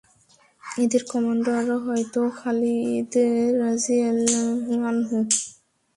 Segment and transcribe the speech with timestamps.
[0.63, 3.13] এদের কমান্ডার হযরত খালিদ
[3.61, 5.17] রাযিয়াল্লাহু আনহু।